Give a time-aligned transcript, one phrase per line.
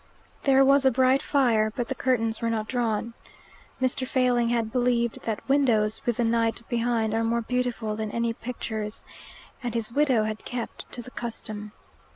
[0.45, 3.13] There was a bright fire, but the curtains were not drawn.
[3.79, 4.07] Mr.
[4.07, 9.05] Failing had believed that windows with the night behind are more beautiful than any pictures,
[9.61, 11.71] and his widow had kept to the custom.